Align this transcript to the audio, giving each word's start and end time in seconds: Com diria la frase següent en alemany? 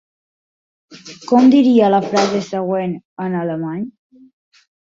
Com 1.33 1.51
diria 1.55 1.91
la 1.97 2.01
frase 2.07 2.41
següent 2.49 2.99
en 3.27 3.39
alemany? 3.45 3.85